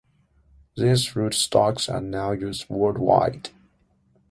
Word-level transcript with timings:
These 0.75 1.09
rootstocks 1.13 1.87
are 1.87 2.01
now 2.01 2.31
used 2.31 2.67
worldwide. 2.69 3.49